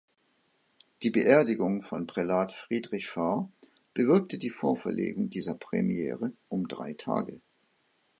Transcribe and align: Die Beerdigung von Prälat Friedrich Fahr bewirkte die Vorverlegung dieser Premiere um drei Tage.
Die 1.03 1.11
Beerdigung 1.11 1.83
von 1.83 2.07
Prälat 2.07 2.53
Friedrich 2.53 3.07
Fahr 3.07 3.51
bewirkte 3.93 4.39
die 4.39 4.49
Vorverlegung 4.49 5.29
dieser 5.29 5.53
Premiere 5.53 6.33
um 6.49 6.67
drei 6.67 6.93
Tage. 6.93 7.39